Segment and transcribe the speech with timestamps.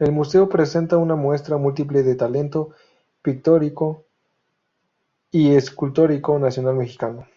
[0.00, 2.70] El museo presenta una muestra múltiple del talento
[3.22, 4.06] pictórico
[5.30, 7.28] y escultórico nacional mexicano.